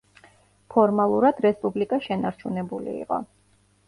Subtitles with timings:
[0.75, 3.21] ფორმალურად რესპუბლიკა შენარჩუნებული იყო.